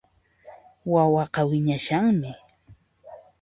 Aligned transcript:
Wawaqa 0.91 1.41
wiñashanmi 1.49 2.31